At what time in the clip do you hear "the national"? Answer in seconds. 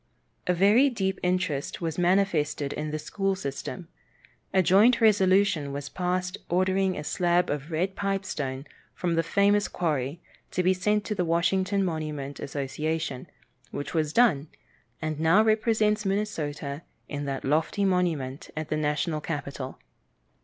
18.69-19.21